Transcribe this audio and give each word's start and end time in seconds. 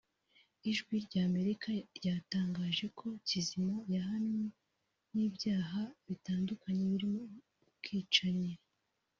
Ijwi 0.69 0.93
rya 1.05 1.21
Amerika 1.29 1.67
ryatangaje 1.97 2.85
ko 2.97 3.07
Kizima 3.27 3.75
yahamwe 3.93 4.43
n’ibyaha 5.13 5.81
bitandatu 6.07 6.51
birimo 6.85 7.21
ubwicanyi 7.67 8.53